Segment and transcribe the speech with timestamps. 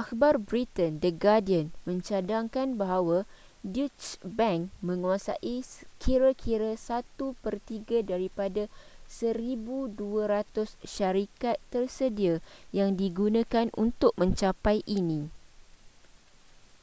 [0.00, 3.18] akhbar britain the guardian mencadangkan bahawa
[3.74, 5.56] deutsche bank menguasai
[6.02, 8.62] kira-kira satu pertiga daripada
[9.06, 9.94] 1200
[10.96, 12.34] syarikat tersedia
[12.78, 15.20] yang digunakan untuk mencapai ini